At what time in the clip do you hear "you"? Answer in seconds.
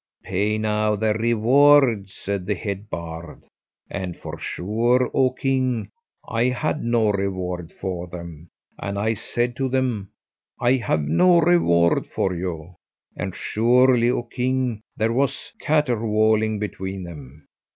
12.33-12.73